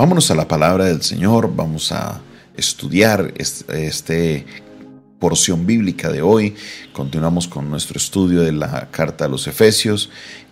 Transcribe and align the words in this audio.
Vámonos 0.00 0.30
a 0.30 0.34
la 0.34 0.48
palabra 0.48 0.86
del 0.86 1.02
Señor, 1.02 1.54
vamos 1.54 1.92
a 1.92 2.22
estudiar 2.56 3.34
este, 3.36 3.86
este 3.86 4.46
porción 5.18 5.66
bíblica 5.66 6.08
de 6.08 6.22
hoy. 6.22 6.54
Continuamos 6.94 7.46
con 7.46 7.68
nuestro 7.68 7.98
estudio 7.98 8.40
de 8.40 8.52
la 8.52 8.88
carta 8.90 9.26
a 9.26 9.28
los 9.28 9.46
Efesios. 9.46 10.08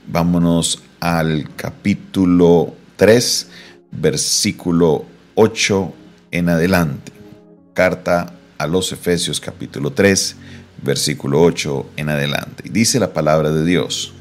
Vámonos 0.06 0.82
al 1.00 1.48
capítulo 1.56 2.74
3, 2.96 3.48
versículo 3.92 5.06
8 5.34 5.94
en 6.30 6.50
adelante. 6.50 7.10
Carta 7.72 8.34
a 8.58 8.66
los 8.66 8.92
Efesios 8.92 9.40
capítulo 9.40 9.94
3, 9.94 10.36
versículo 10.82 11.40
8 11.40 11.92
en 11.96 12.10
adelante. 12.10 12.64
Dice 12.70 13.00
la 13.00 13.14
palabra 13.14 13.50
de 13.50 13.64
Dios. 13.64 14.12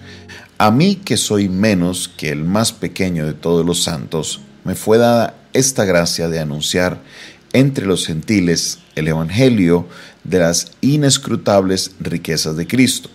A 0.58 0.72
mí 0.72 0.96
que 0.96 1.18
soy 1.18 1.50
menos 1.50 2.08
que 2.08 2.30
el 2.30 2.46
más 2.46 2.72
pequeño 2.72 3.26
de 3.26 3.34
todos 3.34 3.66
los 3.66 3.84
santos, 3.84 4.40
me 4.68 4.76
fue 4.76 4.98
dada 4.98 5.34
esta 5.54 5.86
gracia 5.86 6.28
de 6.28 6.40
anunciar 6.40 7.00
entre 7.54 7.86
los 7.86 8.06
gentiles 8.06 8.80
el 8.96 9.08
Evangelio 9.08 9.88
de 10.26 10.40
las 10.40 10.74
inescrutables 10.82 11.92
riquezas 12.02 12.58
de 12.58 12.68
Cristo 12.68 13.10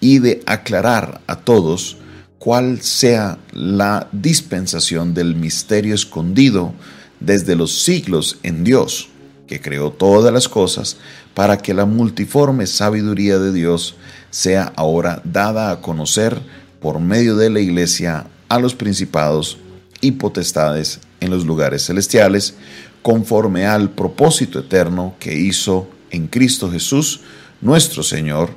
y 0.00 0.18
de 0.18 0.42
aclarar 0.46 1.20
a 1.28 1.36
todos 1.36 1.96
cuál 2.40 2.82
sea 2.82 3.38
la 3.52 4.08
dispensación 4.10 5.14
del 5.14 5.36
misterio 5.36 5.94
escondido 5.94 6.74
desde 7.20 7.54
los 7.54 7.84
siglos 7.84 8.38
en 8.42 8.64
Dios, 8.64 9.10
que 9.46 9.60
creó 9.60 9.92
todas 9.92 10.34
las 10.34 10.48
cosas, 10.48 10.96
para 11.34 11.58
que 11.58 11.72
la 11.72 11.84
multiforme 11.84 12.66
sabiduría 12.66 13.38
de 13.38 13.52
Dios 13.52 13.94
sea 14.30 14.72
ahora 14.74 15.22
dada 15.22 15.70
a 15.70 15.80
conocer 15.82 16.42
por 16.80 16.98
medio 16.98 17.36
de 17.36 17.48
la 17.48 17.60
Iglesia 17.60 18.26
a 18.48 18.58
los 18.58 18.74
principados 18.74 19.56
y 20.00 20.12
potestades 20.12 21.00
en 21.20 21.30
los 21.30 21.44
lugares 21.44 21.86
celestiales, 21.86 22.54
conforme 23.02 23.66
al 23.66 23.90
propósito 23.90 24.60
eterno 24.60 25.14
que 25.18 25.34
hizo 25.34 25.88
en 26.10 26.26
Cristo 26.26 26.70
Jesús, 26.70 27.20
nuestro 27.60 28.02
Señor, 28.02 28.50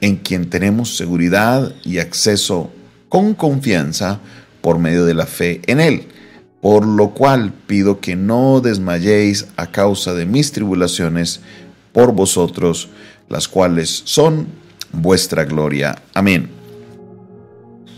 en 0.00 0.16
quien 0.16 0.50
tenemos 0.50 0.96
seguridad 0.96 1.74
y 1.84 1.98
acceso 1.98 2.70
con 3.08 3.34
confianza 3.34 4.20
por 4.60 4.78
medio 4.78 5.04
de 5.04 5.14
la 5.14 5.26
fe 5.26 5.60
en 5.66 5.80
Él. 5.80 6.08
Por 6.60 6.86
lo 6.86 7.10
cual 7.10 7.52
pido 7.66 8.00
que 8.00 8.16
no 8.16 8.60
desmayéis 8.60 9.46
a 9.56 9.70
causa 9.70 10.14
de 10.14 10.24
mis 10.24 10.52
tribulaciones 10.52 11.40
por 11.92 12.12
vosotros, 12.12 12.88
las 13.28 13.48
cuales 13.48 14.02
son 14.04 14.46
vuestra 14.92 15.44
gloria. 15.44 16.02
Amén. 16.14 16.50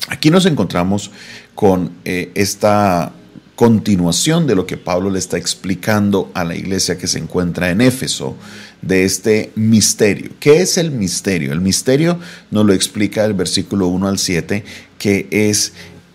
Aquí 0.09 0.31
nos 0.31 0.47
encontramos 0.47 1.11
con 1.57 1.91
eh, 2.05 2.31
esta 2.37 3.13
continuación 3.57 4.47
de 4.47 4.55
lo 4.55 4.67
que 4.67 4.77
Pablo 4.77 5.11
le 5.11 5.19
está 5.19 5.39
explicando 5.39 6.31
a 6.35 6.45
la 6.45 6.55
iglesia 6.55 6.99
que 6.99 7.09
se 7.09 7.19
encuentra 7.19 7.71
en 7.71 7.81
Éfeso, 7.81 8.37
de 8.83 9.05
este 9.05 9.51
misterio. 9.57 10.33
¿Qué 10.39 10.61
es 10.61 10.77
el 10.77 10.91
misterio? 10.91 11.53
El 11.53 11.63
misterio 11.63 12.21
nos 12.51 12.67
lo 12.67 12.75
explica 12.75 13.25
el 13.25 13.33
versículo 13.33 13.89
1 13.89 14.07
al 14.07 14.19
7, 14.19 14.65
que 14.99 15.27
es 15.31 15.73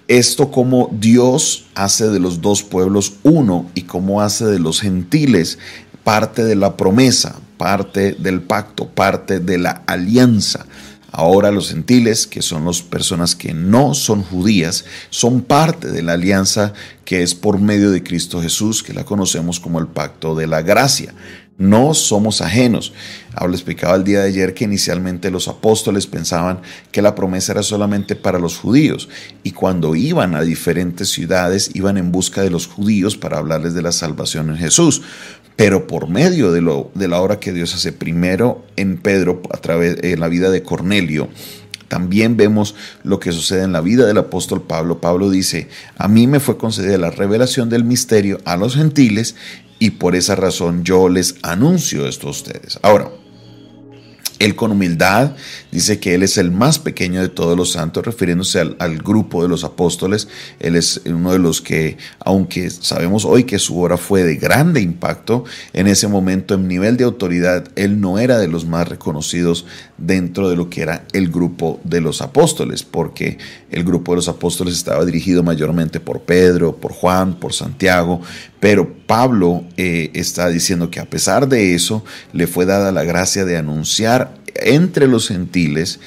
esto 0.07 0.51
como 0.51 0.89
Dios 0.91 1.65
hace 1.73 2.09
de 2.09 2.19
los 2.19 2.41
dos 2.41 2.63
pueblos 2.63 3.13
uno 3.23 3.69
y 3.73 3.83
cómo 3.83 4.21
hace 4.21 4.45
de 4.45 4.59
los 4.59 4.81
gentiles 4.81 5.57
parte 6.03 6.43
de 6.43 6.55
la 6.55 6.77
promesa, 6.77 7.39
parte 7.57 8.13
del 8.13 8.41
pacto, 8.41 8.87
parte 8.87 9.39
de 9.39 9.57
la 9.57 9.83
alianza. 9.87 10.65
Ahora 11.11 11.51
los 11.51 11.69
gentiles, 11.69 12.25
que 12.25 12.41
son 12.41 12.65
las 12.65 12.81
personas 12.81 13.35
que 13.35 13.53
no 13.53 13.93
son 13.93 14.23
judías, 14.23 14.85
son 15.09 15.41
parte 15.41 15.91
de 15.91 16.01
la 16.01 16.13
alianza 16.13 16.73
que 17.03 17.21
es 17.21 17.35
por 17.35 17.59
medio 17.59 17.91
de 17.91 18.01
Cristo 18.01 18.41
Jesús, 18.41 18.81
que 18.81 18.93
la 18.93 19.03
conocemos 19.03 19.59
como 19.59 19.79
el 19.79 19.87
pacto 19.87 20.35
de 20.35 20.47
la 20.47 20.61
gracia. 20.61 21.13
No 21.57 21.93
somos 21.93 22.41
ajenos. 22.41 22.91
Hablo 23.35 23.53
explicaba 23.53 23.95
el 23.95 24.03
día 24.03 24.21
de 24.21 24.29
ayer 24.29 24.53
que 24.53 24.63
inicialmente 24.63 25.29
los 25.29 25.47
apóstoles 25.47 26.07
pensaban 26.07 26.61
que 26.91 27.03
la 27.03 27.13
promesa 27.13 27.51
era 27.51 27.61
solamente 27.61 28.15
para 28.15 28.39
los 28.39 28.57
judíos 28.57 29.09
y 29.43 29.51
cuando 29.51 29.95
iban 29.95 30.33
a 30.33 30.41
diferentes 30.41 31.09
ciudades 31.09 31.69
iban 31.75 31.97
en 31.97 32.11
busca 32.11 32.41
de 32.41 32.49
los 32.49 32.65
judíos 32.65 33.15
para 33.15 33.37
hablarles 33.37 33.75
de 33.75 33.83
la 33.83 33.91
salvación 33.91 34.49
en 34.49 34.57
Jesús 34.57 35.03
pero 35.55 35.87
por 35.87 36.07
medio 36.07 36.51
de, 36.51 36.61
lo, 36.61 36.91
de 36.95 37.07
la 37.07 37.21
obra 37.21 37.39
que 37.39 37.53
Dios 37.53 37.75
hace 37.75 37.91
primero 37.91 38.65
en 38.75 38.97
Pedro, 38.97 39.41
a 39.51 39.57
través 39.57 39.97
de 40.01 40.17
la 40.17 40.27
vida 40.27 40.49
de 40.49 40.63
Cornelio, 40.63 41.29
también 41.87 42.37
vemos 42.37 42.73
lo 43.03 43.19
que 43.19 43.33
sucede 43.33 43.63
en 43.63 43.73
la 43.73 43.81
vida 43.81 44.05
del 44.05 44.17
apóstol 44.17 44.61
Pablo. 44.61 45.01
Pablo 45.01 45.29
dice, 45.29 45.67
a 45.97 46.07
mí 46.07 46.25
me 46.25 46.39
fue 46.39 46.57
concedida 46.57 46.97
la 46.97 47.11
revelación 47.11 47.69
del 47.69 47.83
misterio 47.83 48.39
a 48.45 48.55
los 48.55 48.75
gentiles 48.75 49.35
y 49.77 49.91
por 49.91 50.15
esa 50.15 50.35
razón 50.35 50.85
yo 50.85 51.09
les 51.09 51.35
anuncio 51.41 52.07
esto 52.07 52.27
a 52.27 52.31
ustedes. 52.31 52.79
Ahora, 52.81 53.11
él 54.41 54.55
con 54.55 54.71
humildad 54.71 55.35
dice 55.71 55.99
que 55.99 56.15
Él 56.15 56.23
es 56.23 56.37
el 56.39 56.49
más 56.49 56.79
pequeño 56.79 57.21
de 57.21 57.29
todos 57.29 57.55
los 57.55 57.73
santos, 57.73 58.03
refiriéndose 58.03 58.59
al, 58.59 58.97
grupo 58.97 59.43
de 59.43 59.49
los 59.49 59.63
apóstoles. 59.63 60.27
Él 60.59 60.75
es 60.75 61.01
uno 61.05 61.31
de 61.31 61.37
los 61.37 61.61
que, 61.61 61.97
aunque 62.19 62.71
sabemos 62.71 63.23
hoy 63.23 63.43
que 63.43 63.59
su 63.59 63.79
obra 63.79 63.97
fue 63.97 64.23
de 64.23 64.37
grande 64.37 64.81
impacto, 64.81 65.45
en 65.73 65.85
ese 65.85 66.07
momento 66.07 66.55
en 66.55 66.67
nivel 66.67 66.97
de 66.97 67.03
autoridad, 67.03 67.67
Él 67.75 68.01
no 68.01 68.17
era 68.17 68.39
de 68.39 68.47
los 68.47 68.65
más 68.65 68.87
reconocidos 68.87 69.65
dentro 69.99 70.49
de 70.49 70.55
lo 70.55 70.71
que 70.71 70.81
era 70.81 71.05
el 71.13 71.29
grupo 71.29 71.79
de 71.83 72.01
los 72.01 72.23
apóstoles, 72.23 72.81
porque 72.81 73.37
el 73.69 73.83
grupo 73.83 74.13
de 74.13 74.17
los 74.17 74.27
apóstoles 74.27 74.73
estaba 74.73 75.05
dirigido 75.05 75.43
mayormente 75.43 75.99
por 75.99 76.21
Pedro, 76.21 76.75
por 76.75 76.93
Juan, 76.93 77.35
por 77.35 77.53
Santiago, 77.53 78.21
pero 78.61 78.93
Pablo 79.07 79.65
eh, 79.75 80.11
está 80.13 80.47
diciendo 80.47 80.89
que 80.91 81.01
a 81.01 81.09
pesar 81.09 81.49
de 81.49 81.73
eso, 81.73 82.05
le 82.31 82.47
fue 82.47 82.65
dada 82.65 82.93
la 82.93 83.03
gracia 83.03 83.43
de 83.43 83.57
anunciar 83.57 84.35
entre 84.53 85.07
los 85.07 85.27
gentiles 85.27 85.99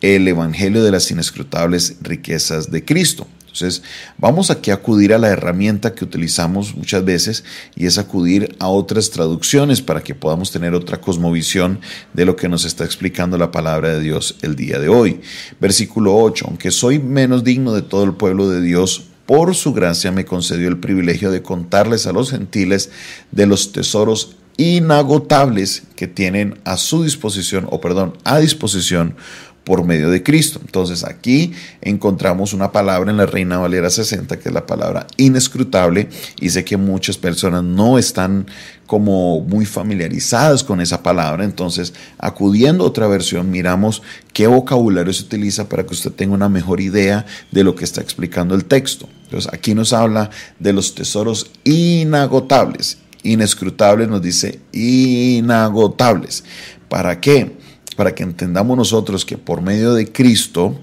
el 0.00 0.26
Evangelio 0.26 0.82
de 0.82 0.90
las 0.90 1.10
inescrutables 1.10 1.96
riquezas 2.02 2.70
de 2.70 2.84
Cristo. 2.84 3.28
Entonces, 3.42 3.82
vamos 4.18 4.50
aquí 4.50 4.70
a 4.70 4.74
acudir 4.74 5.12
a 5.14 5.18
la 5.18 5.28
herramienta 5.28 5.94
que 5.94 6.04
utilizamos 6.04 6.74
muchas 6.74 7.04
veces 7.04 7.44
y 7.76 7.86
es 7.86 7.98
acudir 7.98 8.56
a 8.58 8.68
otras 8.68 9.10
traducciones 9.10 9.80
para 9.80 10.02
que 10.02 10.14
podamos 10.14 10.50
tener 10.50 10.74
otra 10.74 11.00
cosmovisión 11.00 11.80
de 12.12 12.24
lo 12.24 12.34
que 12.34 12.48
nos 12.48 12.64
está 12.64 12.84
explicando 12.84 13.38
la 13.38 13.52
palabra 13.52 13.90
de 13.90 14.00
Dios 14.00 14.36
el 14.42 14.56
día 14.56 14.78
de 14.80 14.88
hoy. 14.88 15.20
Versículo 15.60 16.16
8, 16.16 16.46
aunque 16.48 16.70
soy 16.70 16.98
menos 16.98 17.44
digno 17.44 17.72
de 17.72 17.82
todo 17.82 18.04
el 18.04 18.14
pueblo 18.14 18.48
de 18.48 18.62
Dios, 18.62 19.09
por 19.30 19.54
su 19.54 19.72
gracia 19.72 20.10
me 20.10 20.24
concedió 20.24 20.66
el 20.66 20.78
privilegio 20.78 21.30
de 21.30 21.40
contarles 21.40 22.08
a 22.08 22.12
los 22.12 22.32
gentiles 22.32 22.90
de 23.30 23.46
los 23.46 23.70
tesoros 23.70 24.34
inagotables 24.56 25.84
que 25.94 26.08
tienen 26.08 26.58
a 26.64 26.76
su 26.76 27.04
disposición, 27.04 27.68
o 27.70 27.80
perdón, 27.80 28.18
a 28.24 28.40
disposición 28.40 29.14
por 29.62 29.84
medio 29.84 30.10
de 30.10 30.24
Cristo. 30.24 30.58
Entonces 30.60 31.04
aquí 31.04 31.52
encontramos 31.80 32.54
una 32.54 32.72
palabra 32.72 33.08
en 33.08 33.18
la 33.18 33.26
Reina 33.26 33.58
Valera 33.58 33.88
60 33.88 34.36
que 34.40 34.48
es 34.48 34.52
la 34.52 34.66
palabra 34.66 35.06
inescrutable 35.16 36.08
y 36.40 36.50
sé 36.50 36.64
que 36.64 36.76
muchas 36.76 37.16
personas 37.16 37.62
no 37.62 37.98
están 37.98 38.46
como 38.86 39.42
muy 39.42 39.64
familiarizadas 39.64 40.64
con 40.64 40.80
esa 40.80 41.04
palabra. 41.04 41.44
Entonces 41.44 41.94
acudiendo 42.18 42.82
a 42.82 42.88
otra 42.88 43.06
versión 43.06 43.48
miramos 43.48 44.02
qué 44.32 44.48
vocabulario 44.48 45.12
se 45.12 45.22
utiliza 45.22 45.68
para 45.68 45.86
que 45.86 45.94
usted 45.94 46.10
tenga 46.10 46.34
una 46.34 46.48
mejor 46.48 46.80
idea 46.80 47.26
de 47.52 47.62
lo 47.62 47.76
que 47.76 47.84
está 47.84 48.00
explicando 48.00 48.56
el 48.56 48.64
texto. 48.64 49.08
Entonces 49.30 49.52
aquí 49.52 49.74
nos 49.74 49.92
habla 49.92 50.30
de 50.58 50.72
los 50.72 50.94
tesoros 50.94 51.50
inagotables. 51.62 52.98
Inescrutables 53.22 54.08
nos 54.08 54.20
dice 54.20 54.60
inagotables. 54.72 56.42
¿Para 56.88 57.20
qué? 57.20 57.60
para 58.00 58.14
que 58.14 58.22
entendamos 58.22 58.78
nosotros 58.78 59.26
que 59.26 59.36
por 59.36 59.60
medio 59.60 59.92
de 59.92 60.10
Cristo 60.10 60.74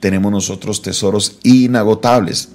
tenemos 0.00 0.30
nosotros 0.30 0.82
tesoros 0.82 1.38
inagotables. 1.42 2.50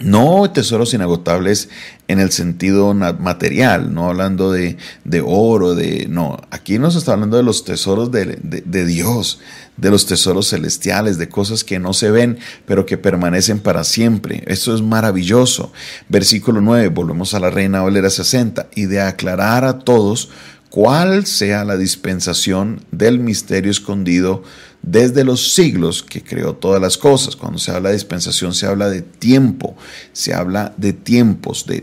No 0.00 0.50
tesoros 0.50 0.92
inagotables 0.92 1.68
en 2.08 2.18
el 2.18 2.32
sentido 2.32 2.92
material, 2.94 3.94
no 3.94 4.08
hablando 4.08 4.50
de, 4.50 4.76
oro, 5.24 5.76
de... 5.76 6.06
No, 6.08 6.40
aquí 6.50 6.80
nos 6.80 6.96
está 6.96 7.12
hablando 7.12 7.36
de 7.36 7.44
los 7.44 7.64
tesoros 7.64 8.10
de, 8.10 8.38
de, 8.42 8.86
Dios, 8.86 9.38
de 9.76 9.90
los 9.90 10.06
tesoros 10.06 10.50
celestiales, 10.50 11.16
de 11.16 11.28
cosas 11.28 11.62
que 11.62 11.78
no 11.78 11.92
se 11.92 12.10
ven, 12.10 12.38
pero 12.66 12.86
que 12.86 12.98
permanecen 12.98 13.60
para 13.60 13.84
siempre. 13.84 14.42
Esto 14.48 14.74
es 14.74 14.82
maravilloso. 14.82 15.72
Versículo 16.08 16.60
9, 16.60 16.88
volvemos 16.88 17.32
a 17.34 17.40
la 17.40 17.50
Reina 17.50 17.82
Valera 17.82 18.10
60, 18.10 18.66
y 18.74 18.86
de 18.86 19.00
aclarar 19.00 19.64
a 19.64 19.78
todos 19.78 20.30
cuál 20.70 21.24
sea 21.24 21.64
la 21.64 21.76
dispensación 21.76 22.80
del 22.90 23.20
misterio 23.20 23.70
escondido 23.70 24.42
desde 24.86 25.24
los 25.24 25.54
siglos 25.54 26.02
que 26.02 26.22
creó 26.22 26.54
todas 26.54 26.80
las 26.80 26.98
cosas. 26.98 27.36
Cuando 27.36 27.58
se 27.58 27.70
habla 27.70 27.88
de 27.88 27.94
dispensación 27.94 28.54
se 28.54 28.66
habla 28.66 28.88
de 28.88 29.02
tiempo, 29.02 29.76
se 30.12 30.34
habla 30.34 30.74
de 30.76 30.92
tiempos, 30.92 31.66
de, 31.66 31.82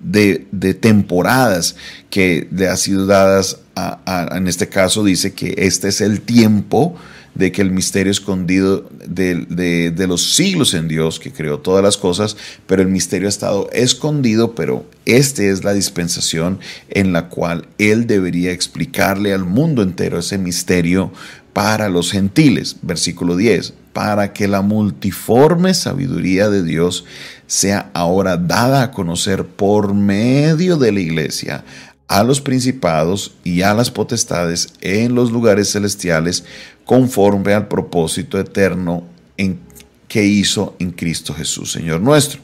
de, 0.00 0.74
temporadas 0.74 1.76
que 2.10 2.48
le 2.50 2.68
ha 2.68 2.76
sido 2.76 3.06
dadas, 3.06 3.58
a, 3.74 4.28
en 4.36 4.46
este 4.48 4.68
caso 4.68 5.02
dice 5.04 5.32
que 5.32 5.54
este 5.56 5.88
es 5.88 6.00
el 6.00 6.20
tiempo 6.20 6.96
de 7.34 7.52
que 7.52 7.62
el 7.62 7.70
misterio 7.70 8.10
escondido 8.10 8.88
de, 9.06 9.46
de, 9.94 10.06
los 10.06 10.34
siglos 10.34 10.74
en 10.74 10.88
Dios, 10.88 11.20
que 11.20 11.32
creó 11.32 11.58
todas 11.58 11.82
las 11.82 11.96
cosas, 11.96 12.36
pero 12.66 12.82
el 12.82 12.88
misterio 12.88 13.28
ha 13.28 13.30
estado 13.30 13.70
escondido, 13.72 14.54
pero 14.54 14.84
esta 15.06 15.44
es 15.44 15.64
la 15.64 15.72
dispensación 15.72 16.58
en 16.88 17.12
la 17.12 17.28
cual 17.28 17.66
Él 17.78 18.06
debería 18.06 18.52
explicarle 18.52 19.32
al 19.32 19.44
mundo 19.44 19.82
entero 19.82 20.18
ese 20.18 20.38
misterio 20.38 21.12
para 21.52 21.88
los 21.88 22.12
gentiles. 22.12 22.76
Versículo 22.82 23.36
10, 23.36 23.74
para 23.92 24.32
que 24.32 24.48
la 24.48 24.62
multiforme 24.62 25.74
sabiduría 25.74 26.48
de 26.48 26.62
Dios 26.62 27.04
sea 27.46 27.90
ahora 27.94 28.36
dada 28.36 28.82
a 28.82 28.90
conocer 28.92 29.44
por 29.44 29.94
medio 29.94 30.76
de 30.76 30.92
la 30.92 31.00
iglesia 31.00 31.64
a 32.10 32.24
los 32.24 32.40
principados 32.40 33.34
y 33.44 33.62
a 33.62 33.72
las 33.72 33.88
potestades 33.92 34.72
en 34.80 35.14
los 35.14 35.30
lugares 35.30 35.70
celestiales 35.70 36.44
conforme 36.84 37.54
al 37.54 37.68
propósito 37.68 38.36
eterno 38.36 39.04
en 39.36 39.60
que 40.08 40.24
hizo 40.24 40.74
en 40.80 40.90
Cristo 40.90 41.32
Jesús, 41.32 41.70
Señor 41.70 42.00
nuestro. 42.00 42.40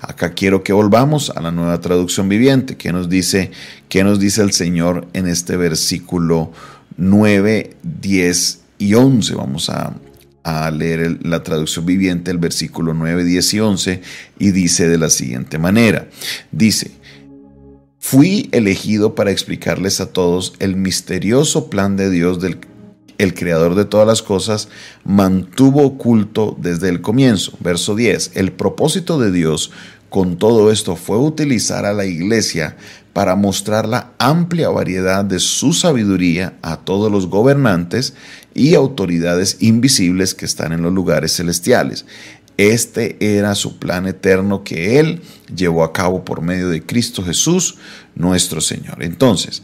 Acá 0.00 0.34
quiero 0.34 0.62
que 0.62 0.72
volvamos 0.72 1.30
a 1.30 1.40
la 1.40 1.50
nueva 1.50 1.80
traducción 1.80 2.28
viviente. 2.28 2.76
¿Qué 2.76 2.92
nos 2.92 3.08
dice, 3.08 3.50
qué 3.88 4.04
nos 4.04 4.20
dice 4.20 4.40
el 4.40 4.52
Señor 4.52 5.08
en 5.12 5.26
este 5.26 5.56
versículo 5.56 6.52
9, 6.96 7.76
10 7.82 8.60
y 8.78 8.94
11? 8.94 9.34
Vamos 9.34 9.68
a, 9.68 9.96
leer 10.72 11.18
la 11.26 11.42
traducción 11.42 11.84
viviente, 11.84 12.30
el 12.30 12.38
versículo 12.38 12.94
9, 12.94 13.24
10 13.24 13.54
y 13.54 13.60
11, 13.60 14.02
y 14.38 14.52
dice 14.52 14.88
de 14.88 14.96
la 14.96 15.10
siguiente 15.10 15.58
manera. 15.58 16.08
Dice, 16.52 16.92
Fui 18.10 18.48
elegido 18.52 19.14
para 19.14 19.30
explicarles 19.30 20.00
a 20.00 20.06
todos 20.14 20.54
el 20.60 20.76
misterioso 20.76 21.68
plan 21.68 21.98
de 21.98 22.08
Dios 22.08 22.38
el 23.18 23.34
creador 23.34 23.74
de 23.74 23.84
todas 23.84 24.06
las 24.06 24.22
cosas 24.22 24.70
mantuvo 25.04 25.84
oculto 25.84 26.56
desde 26.58 26.88
el 26.88 27.02
comienzo. 27.02 27.52
Verso 27.60 27.94
10. 27.94 28.30
El 28.32 28.52
propósito 28.52 29.20
de 29.20 29.30
Dios 29.30 29.72
con 30.08 30.38
todo 30.38 30.72
esto 30.72 30.96
fue 30.96 31.18
utilizar 31.18 31.84
a 31.84 31.92
la 31.92 32.06
iglesia 32.06 32.78
para 33.12 33.36
mostrar 33.36 33.86
la 33.86 34.12
amplia 34.16 34.70
variedad 34.70 35.22
de 35.22 35.38
su 35.38 35.74
sabiduría 35.74 36.56
a 36.62 36.78
todos 36.78 37.12
los 37.12 37.26
gobernantes 37.26 38.14
y 38.54 38.74
autoridades 38.74 39.58
invisibles 39.60 40.34
que 40.34 40.46
están 40.46 40.72
en 40.72 40.80
los 40.80 40.94
lugares 40.94 41.36
celestiales. 41.36 42.06
Este 42.58 43.16
era 43.20 43.54
su 43.54 43.78
plan 43.78 44.08
eterno 44.08 44.64
que 44.64 44.98
Él 44.98 45.22
llevó 45.54 45.84
a 45.84 45.92
cabo 45.92 46.24
por 46.24 46.42
medio 46.42 46.68
de 46.68 46.84
Cristo 46.84 47.22
Jesús, 47.22 47.76
nuestro 48.16 48.60
Señor. 48.60 49.04
Entonces, 49.04 49.62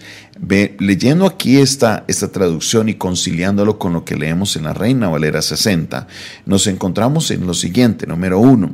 leyendo 0.78 1.26
aquí 1.26 1.58
esta, 1.58 2.04
esta 2.06 2.30
traducción 2.30 2.88
y 2.88 2.94
conciliándolo 2.94 3.80
con 3.80 3.92
lo 3.94 4.04
que 4.04 4.14
leemos 4.14 4.54
en 4.54 4.62
la 4.62 4.74
Reina 4.74 5.08
Valera 5.08 5.42
60, 5.42 6.06
nos 6.46 6.68
encontramos 6.68 7.32
en 7.32 7.48
lo 7.48 7.54
siguiente, 7.54 8.06
número 8.06 8.38
uno, 8.38 8.70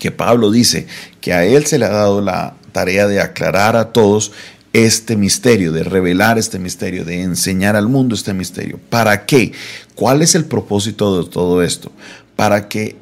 que 0.00 0.10
Pablo 0.10 0.50
dice 0.50 0.88
que 1.20 1.32
a 1.32 1.44
Él 1.44 1.66
se 1.66 1.78
le 1.78 1.84
ha 1.84 1.90
dado 1.90 2.20
la 2.20 2.56
tarea 2.72 3.06
de 3.06 3.20
aclarar 3.20 3.76
a 3.76 3.92
todos 3.92 4.32
este 4.72 5.16
misterio, 5.16 5.70
de 5.70 5.84
revelar 5.84 6.38
este 6.38 6.58
misterio, 6.58 7.04
de 7.04 7.22
enseñar 7.22 7.76
al 7.76 7.88
mundo 7.88 8.16
este 8.16 8.34
misterio. 8.34 8.80
¿Para 8.88 9.26
qué? 9.26 9.52
¿Cuál 9.94 10.22
es 10.22 10.34
el 10.34 10.44
propósito 10.44 11.22
de 11.22 11.28
todo 11.28 11.62
esto? 11.62 11.92
Para 12.40 12.68
que 12.68 12.96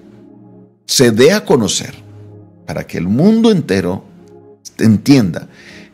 se 0.85 1.13
dé 1.13 1.31
a 1.31 1.45
conocer, 1.45 1.95
para 2.67 2.89
que 2.89 2.99
el 2.99 3.07
mundo 3.07 3.53
entero 3.53 4.05
entienda 4.79 5.49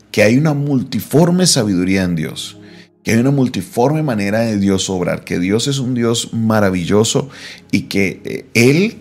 que 0.09 0.23
hay 0.23 0.35
una 0.35 0.55
multiforme 0.55 1.45
sabiduría 1.45 2.01
en 2.01 2.15
Dios, 2.15 2.57
que 3.03 3.11
hay 3.11 3.19
una 3.19 3.29
multiforme 3.29 4.01
manera 4.01 4.39
de 4.39 4.57
Dios 4.57 4.89
obrar, 4.89 5.23
que 5.23 5.37
Dios 5.37 5.67
es 5.67 5.77
un 5.77 5.93
Dios 5.93 6.33
maravilloso 6.33 7.29
y 7.69 7.81
que 7.81 8.19
eh, 8.25 8.45
Él 8.55 8.97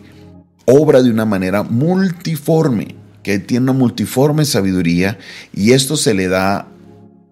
obra 0.67 1.03
de 1.03 1.09
una 1.09 1.25
manera 1.25 1.63
multiforme, 1.63 2.97
que 3.23 3.39
tiene 3.39 3.71
una 3.71 3.73
multiforme 3.73 4.45
sabiduría 4.45 5.17
y 5.55 5.73
esto 5.73 5.97
se 5.97 6.13
le 6.13 6.29
da 6.29 6.69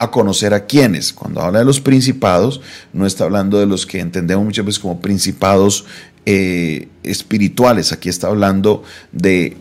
a 0.02 0.10
conocer 0.10 0.52
a 0.52 0.66
quienes. 0.66 1.12
Cuando 1.12 1.40
habla 1.40 1.60
de 1.60 1.64
los 1.64 1.80
principados, 1.80 2.60
no 2.92 3.06
está 3.06 3.24
hablando 3.24 3.58
de 3.58 3.66
los 3.66 3.86
que 3.86 4.00
entendemos 4.00 4.44
muchas 4.44 4.64
veces 4.64 4.80
como 4.80 5.00
principados 5.00 5.84
eh, 6.26 6.88
espirituales. 7.04 7.92
Aquí 7.92 8.08
está 8.08 8.26
hablando 8.26 8.82
de 9.12 9.56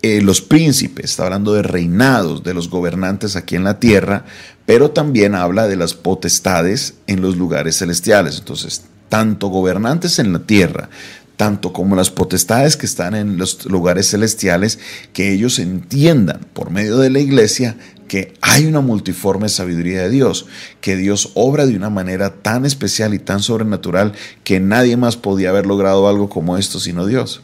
eh, 0.00 0.22
los 0.22 0.40
príncipes, 0.40 1.10
está 1.10 1.24
hablando 1.24 1.52
de 1.52 1.62
reinados, 1.62 2.42
de 2.42 2.54
los 2.54 2.70
gobernantes 2.70 3.36
aquí 3.36 3.56
en 3.56 3.64
la 3.64 3.78
tierra, 3.78 4.24
pero 4.64 4.90
también 4.90 5.34
habla 5.34 5.68
de 5.68 5.76
las 5.76 5.94
potestades 5.94 6.94
en 7.06 7.20
los 7.20 7.36
lugares 7.36 7.78
celestiales. 7.78 8.38
Entonces, 8.38 8.84
tanto 9.10 9.48
gobernantes 9.48 10.18
en 10.18 10.32
la 10.32 10.38
tierra, 10.40 10.88
tanto 11.36 11.74
como 11.74 11.94
las 11.94 12.10
potestades 12.10 12.78
que 12.78 12.86
están 12.86 13.14
en 13.14 13.36
los 13.36 13.66
lugares 13.66 14.10
celestiales, 14.10 14.78
que 15.12 15.32
ellos 15.32 15.58
entiendan 15.58 16.40
por 16.54 16.70
medio 16.70 16.96
de 16.98 17.10
la 17.10 17.18
iglesia 17.18 17.76
que 18.12 18.34
hay 18.42 18.66
una 18.66 18.82
multiforme 18.82 19.48
sabiduría 19.48 20.02
de 20.02 20.10
Dios, 20.10 20.44
que 20.82 20.96
Dios 20.96 21.30
obra 21.32 21.64
de 21.64 21.74
una 21.74 21.88
manera 21.88 22.34
tan 22.42 22.66
especial 22.66 23.14
y 23.14 23.18
tan 23.18 23.40
sobrenatural 23.40 24.12
que 24.44 24.60
nadie 24.60 24.98
más 24.98 25.16
podía 25.16 25.48
haber 25.48 25.64
logrado 25.64 26.06
algo 26.06 26.28
como 26.28 26.58
esto 26.58 26.78
sino 26.78 27.06
Dios. 27.06 27.40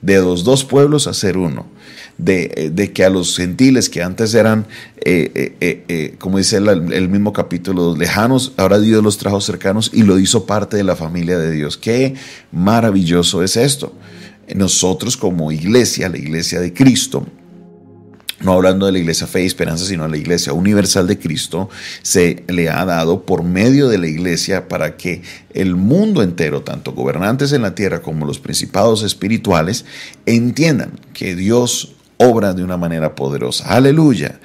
De 0.00 0.16
los 0.16 0.44
dos 0.44 0.64
pueblos 0.64 1.06
a 1.06 1.12
ser 1.12 1.36
uno. 1.36 1.66
De, 2.16 2.70
de 2.72 2.94
que 2.94 3.04
a 3.04 3.10
los 3.10 3.36
gentiles 3.36 3.90
que 3.90 4.02
antes 4.02 4.32
eran, 4.32 4.66
eh, 5.04 5.54
eh, 5.60 5.84
eh, 5.88 6.14
como 6.18 6.38
dice 6.38 6.56
el, 6.56 7.08
mismo 7.10 7.34
capítulo, 7.34 7.94
lejanos, 7.94 8.54
ahora 8.56 8.78
Dios 8.80 9.04
los 9.04 9.18
trajo 9.18 9.42
cercanos 9.42 9.90
y 9.92 10.04
lo 10.04 10.18
hizo 10.18 10.46
parte 10.46 10.78
de 10.78 10.84
la 10.84 10.96
familia 10.96 11.36
de 11.38 11.50
Dios. 11.50 11.76
Qué 11.76 12.14
maravilloso 12.50 13.42
es 13.42 13.58
esto. 13.58 13.92
Nosotros 14.54 15.18
como 15.18 15.52
iglesia, 15.52 16.08
la 16.08 16.16
iglesia 16.16 16.60
de 16.60 16.72
Cristo, 16.72 17.26
no 18.40 18.52
hablando 18.52 18.86
de 18.86 18.92
la 18.92 18.98
iglesia 18.98 19.26
fe 19.26 19.42
y 19.42 19.46
esperanza, 19.46 19.86
sino 19.86 20.04
a 20.04 20.08
la 20.08 20.16
iglesia 20.16 20.52
universal 20.52 21.06
de 21.06 21.18
Cristo, 21.18 21.70
se 22.02 22.44
le 22.48 22.68
ha 22.68 22.84
dado 22.84 23.22
por 23.22 23.42
medio 23.42 23.88
de 23.88 23.98
la 23.98 24.08
iglesia 24.08 24.68
para 24.68 24.96
que 24.96 25.22
el 25.54 25.76
mundo 25.76 26.22
entero, 26.22 26.62
tanto 26.62 26.92
gobernantes 26.92 27.52
en 27.52 27.62
la 27.62 27.74
tierra 27.74 28.02
como 28.02 28.26
los 28.26 28.38
principados 28.38 29.02
espirituales, 29.02 29.84
entiendan 30.26 31.00
que 31.14 31.34
Dios 31.34 31.94
obra 32.18 32.52
de 32.52 32.62
una 32.62 32.76
manera 32.76 33.14
poderosa. 33.14 33.64
Aleluya. 33.68 34.38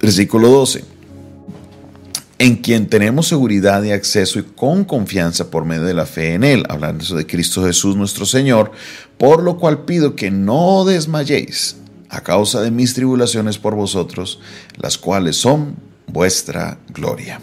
Versículo 0.00 0.48
12 0.48 0.84
en 2.40 2.56
quien 2.56 2.86
tenemos 2.86 3.28
seguridad 3.28 3.82
de 3.82 3.92
acceso 3.92 4.38
y 4.38 4.44
con 4.44 4.84
confianza 4.84 5.50
por 5.50 5.66
medio 5.66 5.82
de 5.82 5.92
la 5.92 6.06
fe 6.06 6.32
en 6.32 6.42
Él, 6.42 6.64
hablando 6.70 7.04
de 7.14 7.26
Cristo 7.26 7.66
Jesús 7.66 7.96
nuestro 7.96 8.24
Señor, 8.24 8.72
por 9.18 9.42
lo 9.42 9.58
cual 9.58 9.84
pido 9.84 10.16
que 10.16 10.30
no 10.30 10.86
desmayéis 10.86 11.76
a 12.10 12.20
causa 12.22 12.60
de 12.60 12.70
mis 12.70 12.92
tribulaciones 12.92 13.58
por 13.58 13.74
vosotros, 13.74 14.40
las 14.76 14.98
cuales 14.98 15.36
son 15.36 15.76
vuestra 16.06 16.78
gloria. 16.88 17.40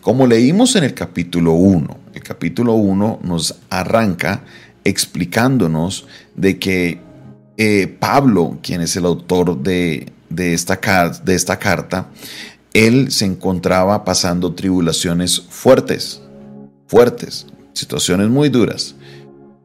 Como 0.00 0.26
leímos 0.26 0.74
en 0.76 0.84
el 0.84 0.94
capítulo 0.94 1.52
1, 1.52 1.96
el 2.14 2.22
capítulo 2.22 2.74
1 2.74 3.20
nos 3.22 3.54
arranca 3.70 4.44
explicándonos 4.84 6.06
de 6.34 6.58
que 6.58 7.00
eh, 7.56 7.86
Pablo, 7.86 8.58
quien 8.62 8.80
es 8.80 8.96
el 8.96 9.04
autor 9.04 9.62
de, 9.62 10.12
esta, 10.36 10.80
de 11.24 11.34
esta 11.34 11.58
carta, 11.58 12.10
él 12.72 13.10
se 13.10 13.24
encontraba 13.24 14.04
pasando 14.04 14.54
tribulaciones 14.54 15.40
fuertes, 15.40 16.22
fuertes, 16.86 17.46
situaciones 17.74 18.28
muy 18.28 18.48
duras, 18.48 18.94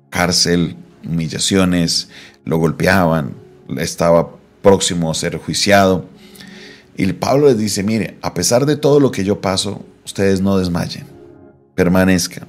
cárcel, 0.09 0.75
humillaciones, 1.05 2.09
lo 2.45 2.57
golpeaban, 2.57 3.42
estaba 3.77 4.29
próximo 4.61 5.11
a 5.11 5.13
ser 5.13 5.37
juiciado. 5.37 6.05
Y 6.95 7.11
Pablo 7.13 7.47
les 7.47 7.57
dice, 7.57 7.83
mire, 7.83 8.17
a 8.21 8.33
pesar 8.33 8.65
de 8.65 8.75
todo 8.75 8.99
lo 8.99 9.11
que 9.11 9.23
yo 9.23 9.41
paso, 9.41 9.83
ustedes 10.05 10.41
no 10.41 10.57
desmayen, 10.57 11.05
permanezcan, 11.75 12.47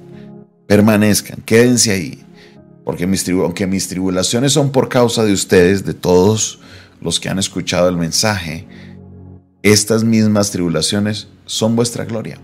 permanezcan, 0.67 1.41
quédense 1.45 1.91
ahí, 1.91 2.23
porque 2.83 3.07
mis 3.07 3.27
aunque 3.29 3.65
mis 3.65 3.87
tribulaciones 3.87 4.53
son 4.53 4.71
por 4.71 4.89
causa 4.89 5.23
de 5.23 5.33
ustedes, 5.33 5.85
de 5.85 5.93
todos 5.93 6.59
los 7.01 7.19
que 7.19 7.29
han 7.29 7.39
escuchado 7.39 7.89
el 7.89 7.97
mensaje, 7.97 8.67
estas 9.63 10.03
mismas 10.03 10.51
tribulaciones 10.51 11.27
son 11.45 11.75
vuestra 11.75 12.05
gloria, 12.05 12.39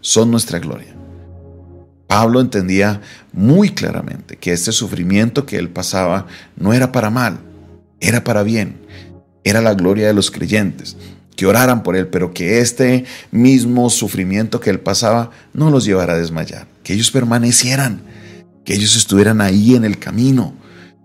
son 0.00 0.30
nuestra 0.30 0.58
gloria. 0.58 0.99
Pablo 2.10 2.40
entendía 2.40 3.00
muy 3.32 3.68
claramente 3.68 4.36
que 4.36 4.50
este 4.50 4.72
sufrimiento 4.72 5.46
que 5.46 5.58
él 5.58 5.68
pasaba 5.68 6.26
no 6.56 6.72
era 6.72 6.90
para 6.90 7.08
mal, 7.08 7.38
era 8.00 8.24
para 8.24 8.42
bien, 8.42 8.80
era 9.44 9.60
la 9.60 9.74
gloria 9.74 10.08
de 10.08 10.12
los 10.12 10.32
creyentes, 10.32 10.96
que 11.36 11.46
oraran 11.46 11.84
por 11.84 11.94
él, 11.94 12.08
pero 12.08 12.34
que 12.34 12.58
este 12.58 13.04
mismo 13.30 13.88
sufrimiento 13.90 14.58
que 14.58 14.70
él 14.70 14.80
pasaba 14.80 15.30
no 15.52 15.70
los 15.70 15.84
llevara 15.84 16.14
a 16.14 16.18
desmayar, 16.18 16.66
que 16.82 16.94
ellos 16.94 17.12
permanecieran, 17.12 18.02
que 18.64 18.74
ellos 18.74 18.96
estuvieran 18.96 19.40
ahí 19.40 19.76
en 19.76 19.84
el 19.84 20.00
camino, 20.00 20.56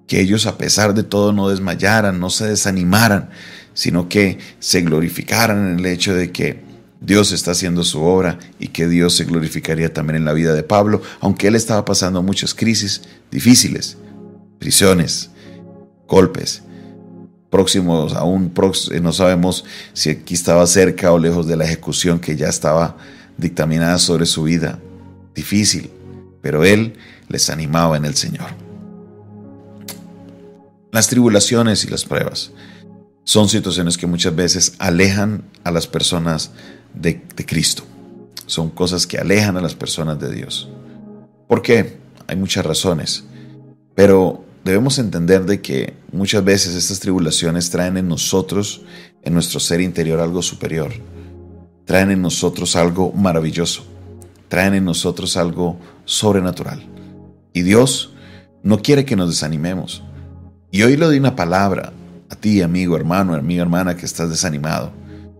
que 0.08 0.22
ellos 0.22 0.48
a 0.48 0.58
pesar 0.58 0.96
de 0.96 1.04
todo 1.04 1.34
no 1.34 1.50
desmayaran, 1.50 2.20
no 2.20 2.32
se 2.32 2.48
desanimaran, 2.48 3.30
sino 3.76 4.10
que 4.10 4.40
se 4.58 4.82
glorificaran 4.82 5.70
en 5.70 5.80
el 5.82 5.86
hecho 5.86 6.16
de 6.16 6.32
que 6.32 6.65
Dios 7.06 7.32
está 7.32 7.52
haciendo 7.52 7.84
su 7.84 8.02
obra 8.02 8.40
y 8.60 8.70
que 8.70 8.88
Dios 8.88 9.16
se 9.16 9.26
glorificaría 9.26 9.94
también 9.94 10.18
en 10.18 10.26
la 10.26 10.34
vida 10.34 10.54
de 10.54 10.64
Pablo, 10.64 11.02
aunque 11.20 11.48
él 11.48 11.56
estaba 11.56 11.86
pasando 11.86 12.24
muchas 12.24 12.56
crisis 12.56 13.04
difíciles, 13.30 13.98
prisiones, 14.58 15.30
golpes, 16.08 16.64
próximos, 17.52 18.14
aún 18.14 18.52
eh, 18.92 19.00
no 19.00 19.14
sabemos 19.14 19.66
si 19.94 20.10
aquí 20.10 20.34
estaba 20.34 20.66
cerca 20.66 21.12
o 21.12 21.20
lejos 21.20 21.48
de 21.48 21.56
la 21.56 21.66
ejecución 21.66 22.20
que 22.20 22.36
ya 22.36 22.48
estaba 22.48 22.98
dictaminada 23.38 24.00
sobre 24.00 24.26
su 24.26 24.44
vida. 24.44 24.80
Difícil, 25.36 25.92
pero 26.42 26.64
él 26.64 26.96
les 27.28 27.50
animaba 27.50 27.98
en 27.98 28.06
el 28.06 28.16
Señor. 28.16 28.48
Las 30.92 31.08
tribulaciones 31.08 31.84
y 31.86 31.90
las 31.90 32.04
pruebas 32.04 32.52
son 33.26 33.48
situaciones 33.48 33.98
que 33.98 34.08
muchas 34.08 34.36
veces 34.36 34.74
alejan 34.80 35.44
a 35.64 35.72
las 35.72 35.88
personas 35.88 36.52
de, 36.96 37.22
Cristo. 37.46 37.84
Son 38.46 38.70
cosas 38.70 39.08
que 39.08 39.18
alejan 39.18 39.58
a 39.58 39.62
las 39.62 39.76
personas 39.76 40.20
de 40.20 40.34
Dios. 40.34 40.70
¿Por 41.48 41.62
qué? 41.62 41.98
Hay 42.28 42.36
muchas 42.36 42.66
razones. 42.66 43.24
Pero 43.96 44.44
debemos 44.64 45.00
entender 45.00 45.46
de 45.46 45.62
que 45.62 45.94
muchas 46.12 46.44
veces 46.44 46.76
estas 46.76 47.00
tribulaciones 47.00 47.70
traen 47.70 47.98
en 47.98 48.08
nosotros, 48.08 48.82
en 49.24 49.34
nuestro 49.34 49.60
ser 49.60 49.82
interior, 49.82 50.20
algo 50.20 50.42
superior. 50.42 50.92
Traen 51.86 52.12
en 52.12 52.22
nosotros 52.22 52.76
algo 52.76 53.12
maravilloso. 53.12 53.86
Traen 54.48 54.74
en 54.74 54.86
nosotros 54.86 55.38
algo 55.38 55.80
sobrenatural. 56.06 56.86
Y 57.54 57.62
Dios 57.62 58.14
no 58.64 58.82
quiere 58.82 59.06
que 59.06 59.16
nos 59.16 59.30
desanimemos. 59.30 60.04
Y 60.72 60.84
hoy 60.84 60.98
le 60.98 61.06
doy 61.06 61.18
una 61.18 61.36
palabra 61.36 61.94
a 62.30 62.36
ti, 62.36 62.62
amigo, 62.62 62.96
hermano, 62.96 63.34
amiga, 63.34 63.62
hermana, 63.62 63.96
que 63.96 64.06
estás 64.06 64.30
desanimado 64.30 64.92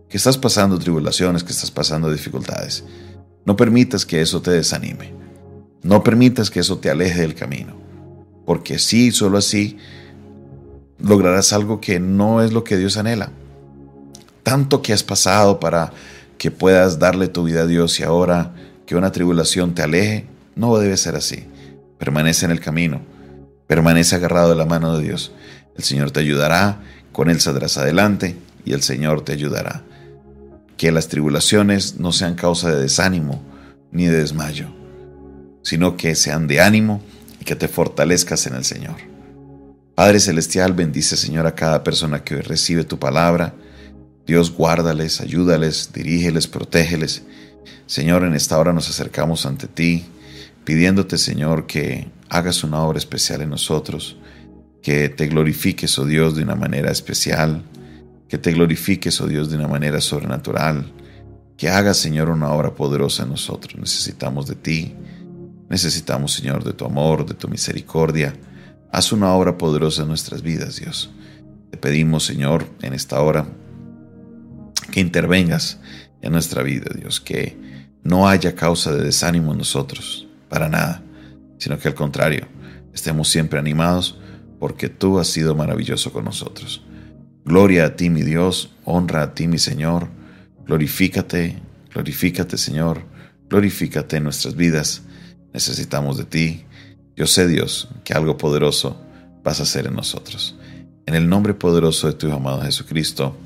que 0.08 0.16
estás 0.16 0.38
pasando 0.38 0.78
tribulaciones, 0.78 1.42
que 1.42 1.52
estás 1.52 1.70
pasando 1.70 2.10
dificultades. 2.10 2.84
No 3.44 3.56
permitas 3.56 4.06
que 4.06 4.20
eso 4.20 4.40
te 4.40 4.52
desanime. 4.52 5.12
No 5.82 6.02
permitas 6.02 6.50
que 6.50 6.60
eso 6.60 6.78
te 6.78 6.90
aleje 6.90 7.20
del 7.20 7.34
camino. 7.34 7.76
Porque 8.44 8.78
sí, 8.78 9.10
solo 9.10 9.38
así 9.38 9.78
lograrás 10.98 11.52
algo 11.52 11.80
que 11.80 12.00
no 12.00 12.42
es 12.42 12.52
lo 12.52 12.64
que 12.64 12.76
Dios 12.76 12.96
anhela. 12.96 13.30
Tanto 14.42 14.80
que 14.80 14.92
has 14.92 15.02
pasado 15.02 15.58
para 15.58 15.92
que 16.38 16.50
puedas 16.50 16.98
darle 16.98 17.28
tu 17.28 17.44
vida 17.44 17.62
a 17.62 17.66
Dios 17.66 17.98
y 17.98 18.04
ahora 18.04 18.54
que 18.86 18.94
una 18.94 19.10
tribulación 19.10 19.74
te 19.74 19.82
aleje, 19.82 20.26
no 20.54 20.76
debe 20.78 20.96
ser 20.96 21.16
así. 21.16 21.46
Permanece 21.98 22.44
en 22.44 22.52
el 22.52 22.60
camino. 22.60 23.00
Permanece 23.66 24.14
agarrado 24.14 24.50
de 24.50 24.56
la 24.56 24.66
mano 24.66 24.96
de 24.96 25.04
Dios. 25.04 25.32
El 25.76 25.82
Señor 25.82 26.12
te 26.12 26.20
ayudará, 26.20 26.80
con 27.12 27.28
Él 27.28 27.40
saldrás 27.40 27.76
adelante 27.78 28.36
y 28.64 28.72
el 28.72 28.82
Señor 28.82 29.22
te 29.22 29.32
ayudará 29.32 29.82
que 30.76 30.92
las 30.92 31.08
tribulaciones 31.08 31.98
no 31.98 32.12
sean 32.12 32.34
causa 32.34 32.70
de 32.70 32.82
desánimo 32.82 33.42
ni 33.90 34.06
de 34.06 34.18
desmayo, 34.18 34.68
sino 35.62 35.96
que 35.96 36.14
sean 36.14 36.46
de 36.46 36.60
ánimo 36.60 37.02
y 37.40 37.44
que 37.44 37.56
te 37.56 37.68
fortalezcas 37.68 38.46
en 38.46 38.54
el 38.54 38.64
Señor. 38.64 38.96
Padre 39.94 40.20
Celestial, 40.20 40.74
bendice 40.74 41.16
Señor 41.16 41.46
a 41.46 41.54
cada 41.54 41.82
persona 41.82 42.22
que 42.22 42.34
hoy 42.34 42.42
recibe 42.42 42.84
tu 42.84 42.98
palabra. 42.98 43.54
Dios 44.26 44.52
guárdales, 44.52 45.20
ayúdales, 45.20 45.90
dirígeles, 45.94 46.46
protégeles. 46.46 47.22
Señor, 47.86 48.24
en 48.24 48.34
esta 48.34 48.58
hora 48.58 48.72
nos 48.72 48.90
acercamos 48.90 49.46
ante 49.46 49.68
ti, 49.68 50.04
pidiéndote, 50.64 51.16
Señor, 51.16 51.66
que 51.66 52.10
hagas 52.28 52.64
una 52.64 52.82
obra 52.82 52.98
especial 52.98 53.40
en 53.40 53.50
nosotros, 53.50 54.18
que 54.82 55.08
te 55.08 55.28
glorifiques, 55.28 55.98
oh 55.98 56.04
Dios, 56.04 56.36
de 56.36 56.42
una 56.42 56.56
manera 56.56 56.90
especial, 56.90 57.62
que 58.28 58.38
te 58.38 58.52
glorifiques, 58.52 59.20
oh 59.20 59.26
Dios, 59.26 59.50
de 59.50 59.56
una 59.56 59.68
manera 59.68 60.00
sobrenatural, 60.00 60.92
que 61.56 61.68
hagas, 61.68 61.96
Señor, 61.96 62.28
una 62.28 62.50
obra 62.50 62.74
poderosa 62.74 63.22
en 63.22 63.30
nosotros. 63.30 63.76
Necesitamos 63.78 64.46
de 64.46 64.54
ti, 64.56 64.94
necesitamos, 65.68 66.32
Señor, 66.32 66.64
de 66.64 66.72
tu 66.72 66.84
amor, 66.84 67.24
de 67.24 67.34
tu 67.34 67.48
misericordia. 67.48 68.34
Haz 68.92 69.12
una 69.12 69.32
obra 69.32 69.56
poderosa 69.56 70.02
en 70.02 70.08
nuestras 70.08 70.42
vidas, 70.42 70.76
Dios. 70.76 71.10
Te 71.70 71.78
pedimos, 71.78 72.24
Señor, 72.24 72.66
en 72.82 72.92
esta 72.92 73.20
hora, 73.20 73.46
que 74.90 75.00
intervengas 75.00 75.78
en 76.20 76.32
nuestra 76.32 76.62
vida, 76.62 76.90
Dios, 76.94 77.20
que 77.20 77.56
no 78.02 78.28
haya 78.28 78.54
causa 78.54 78.92
de 78.92 79.04
desánimo 79.04 79.52
en 79.52 79.58
nosotros, 79.58 80.28
para 80.48 80.68
nada, 80.68 81.02
sino 81.58 81.78
que 81.78 81.88
al 81.88 81.94
contrario, 81.94 82.46
estemos 82.92 83.28
siempre 83.28 83.58
animados 83.58 84.18
porque 84.58 84.88
tú 84.88 85.18
has 85.18 85.26
sido 85.26 85.54
maravilloso 85.54 86.12
con 86.12 86.24
nosotros. 86.24 86.85
Gloria 87.46 87.84
a 87.86 87.94
ti, 87.94 88.10
mi 88.10 88.22
Dios, 88.24 88.70
honra 88.84 89.22
a 89.22 89.34
ti, 89.34 89.46
mi 89.46 89.58
Señor. 89.58 90.08
Glorifícate, 90.66 91.62
glorifícate, 91.94 92.58
Señor. 92.58 93.04
Glorifícate 93.48 94.16
en 94.16 94.24
nuestras 94.24 94.56
vidas. 94.56 95.02
Necesitamos 95.54 96.18
de 96.18 96.24
ti. 96.24 96.64
Yo 97.14 97.28
sé, 97.28 97.46
Dios, 97.46 97.88
que 98.02 98.14
algo 98.14 98.36
poderoso 98.36 99.00
vas 99.44 99.60
a 99.60 99.62
hacer 99.62 99.86
en 99.86 99.94
nosotros. 99.94 100.56
En 101.06 101.14
el 101.14 101.28
nombre 101.28 101.54
poderoso 101.54 102.08
de 102.08 102.14
tu 102.14 102.32
amado 102.32 102.62
Jesucristo. 102.62 103.36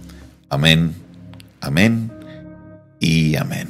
Amén, 0.49 0.95
amén 1.61 2.11
y 3.01 3.37
amén. 3.37 3.69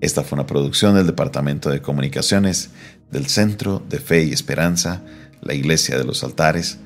Esta 0.00 0.24
fue 0.24 0.34
una 0.34 0.46
producción 0.46 0.96
del 0.96 1.06
Departamento 1.06 1.70
de 1.70 1.82
Comunicaciones 1.82 2.70
del 3.12 3.26
Centro 3.26 3.80
de 3.88 4.00
Fe 4.00 4.24
y 4.24 4.32
Esperanza, 4.32 5.02
la 5.40 5.54
Iglesia 5.54 5.96
de 5.96 6.04
los 6.04 6.24
Altares 6.24 6.80